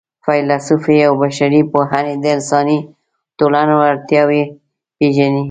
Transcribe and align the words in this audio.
فېلسوفي 0.25 0.95
او 1.07 1.13
بشري 1.23 1.61
پوهنې 1.71 2.13
د 2.19 2.25
انساني 2.35 2.79
ټولنو 3.37 3.75
اړتیاوې 3.89 4.43
پېژني. 4.97 5.39